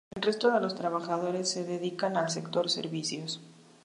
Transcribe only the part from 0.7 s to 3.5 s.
trabajadores se dedican al sector servicios.